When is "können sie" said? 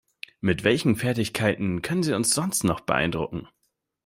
1.83-2.15